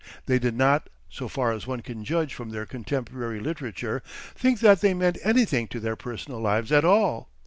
They 0.25 0.39
did 0.39 0.55
not, 0.57 0.89
so 1.09 1.27
far 1.27 1.51
as 1.51 1.67
one 1.67 1.81
can 1.83 2.03
judge 2.03 2.33
from 2.33 2.49
their 2.49 2.65
contemporary 2.65 3.39
literature, 3.39 4.01
think 4.33 4.59
that 4.61 4.81
they 4.81 4.95
meant 4.95 5.19
anything 5.23 5.67
to 5.67 5.79
their 5.79 5.95
personal 5.95 6.39
lives 6.39 6.71
at 6.71 6.83
all. 6.83 7.29